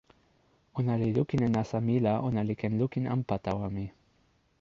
[0.79, 3.85] ona li lukin e nasa mi la ona li ken lukin anpa tawa mi